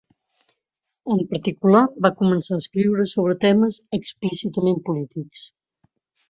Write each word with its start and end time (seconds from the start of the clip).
En 1.15 1.19
particular, 1.33 1.81
va 2.05 2.11
començar 2.21 2.55
a 2.57 2.63
escriure 2.63 3.05
sobre 3.11 3.37
temes 3.45 3.79
explícitament 3.99 4.83
polítics. 4.89 5.47